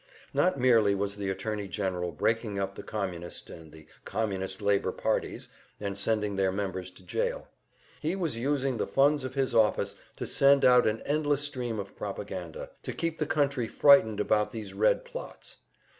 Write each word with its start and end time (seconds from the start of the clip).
Not 0.33 0.59
merely 0.59 0.95
was 0.95 1.15
the 1.17 1.29
Attorney 1.29 1.67
General 1.67 2.11
breaking 2.11 2.57
up 2.57 2.73
the 2.73 2.81
Communist 2.81 3.51
and 3.51 3.71
the 3.71 3.85
Communist 4.03 4.59
Labor 4.59 4.91
parties 4.91 5.47
and 5.79 5.95
sending 5.95 6.35
their 6.37 6.51
members 6.51 6.89
to 6.93 7.03
jail; 7.03 7.47
he 8.01 8.15
was 8.15 8.35
using 8.35 8.77
the 8.77 8.87
funds 8.87 9.23
of 9.23 9.35
his 9.35 9.53
office 9.53 9.93
to 10.15 10.25
send 10.25 10.65
out 10.65 10.87
an 10.87 11.03
endless 11.03 11.43
stream 11.43 11.77
of 11.79 11.95
propaganda, 11.95 12.71
to 12.81 12.93
keep 12.93 13.19
the 13.19 13.27
country 13.27 13.67
frightened 13.67 14.19
about 14.19 14.51
these 14.51 14.73
Red 14.73 15.05
plots. 15.05 15.57